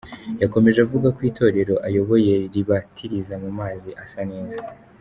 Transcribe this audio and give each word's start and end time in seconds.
Yakomeje 0.41 0.79
avuga 0.85 1.07
ko 1.15 1.21
itorero 1.31 1.75
ayoboye 1.87 2.33
ribatiriza 2.53 3.33
mu 3.43 3.49
mazi 3.59 3.89
asa 4.03 4.21
neza. 4.31 4.59